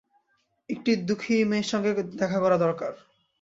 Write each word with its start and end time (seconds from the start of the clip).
একটি 0.69 0.91
দুখি 1.09 1.35
মেয়ের 1.43 1.67
সঙ্গে 1.71 1.91
দেখা 2.13 2.37
কড়া 2.39 2.57
দরকার। 2.57 2.93